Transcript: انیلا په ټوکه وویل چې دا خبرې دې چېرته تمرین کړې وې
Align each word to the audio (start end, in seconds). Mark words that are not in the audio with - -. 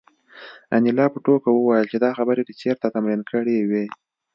انیلا 0.75 1.05
په 1.13 1.19
ټوکه 1.25 1.49
وویل 1.53 1.85
چې 1.91 1.97
دا 1.99 2.09
خبرې 2.17 2.41
دې 2.47 2.53
چېرته 2.61 2.87
تمرین 2.95 3.21
کړې 3.31 3.57
وې 3.69 3.85